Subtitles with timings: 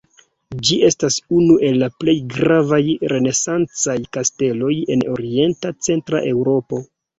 [0.69, 2.81] Ĝi estas unu el la plej gravaj
[3.13, 6.85] renesancaj kasteloj en orienta centra Eŭropo.